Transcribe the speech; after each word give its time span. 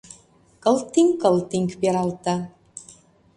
Кылтиҥ-кылтиҥ 0.63 1.63
пералта 1.79 2.35